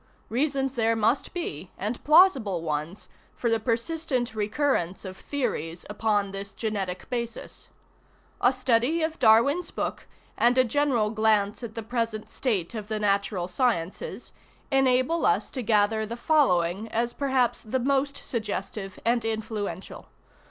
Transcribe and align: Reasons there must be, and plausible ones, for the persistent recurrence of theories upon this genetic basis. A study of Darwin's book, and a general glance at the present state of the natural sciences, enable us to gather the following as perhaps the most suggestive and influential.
Reasons 0.29 0.73
there 0.73 0.95
must 0.95 1.31
be, 1.31 1.69
and 1.77 2.03
plausible 2.03 2.63
ones, 2.63 3.07
for 3.35 3.51
the 3.51 3.59
persistent 3.59 4.33
recurrence 4.33 5.05
of 5.05 5.15
theories 5.15 5.85
upon 5.91 6.31
this 6.31 6.55
genetic 6.55 7.07
basis. 7.11 7.69
A 8.41 8.51
study 8.51 9.03
of 9.03 9.19
Darwin's 9.19 9.69
book, 9.69 10.07
and 10.35 10.57
a 10.57 10.63
general 10.63 11.11
glance 11.11 11.61
at 11.63 11.75
the 11.75 11.83
present 11.83 12.31
state 12.31 12.73
of 12.73 12.87
the 12.87 12.99
natural 12.99 13.47
sciences, 13.47 14.31
enable 14.71 15.23
us 15.23 15.51
to 15.51 15.61
gather 15.61 16.03
the 16.03 16.17
following 16.17 16.87
as 16.87 17.13
perhaps 17.13 17.61
the 17.61 17.77
most 17.79 18.17
suggestive 18.17 18.97
and 19.05 19.23
influential. 19.23 20.07